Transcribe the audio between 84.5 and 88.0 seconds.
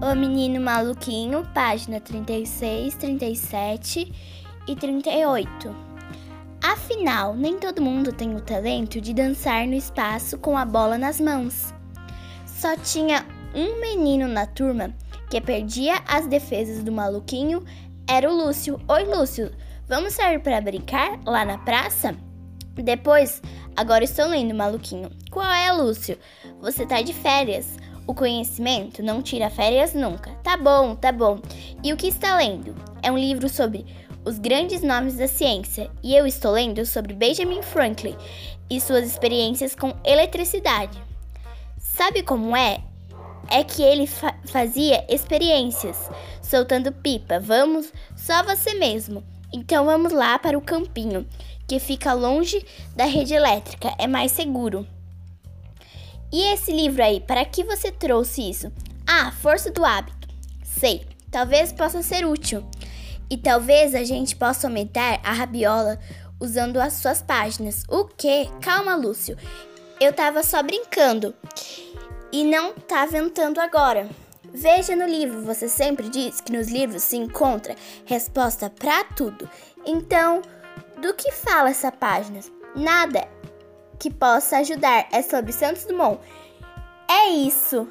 ajudar. É sobre Santos Dumont. É isso.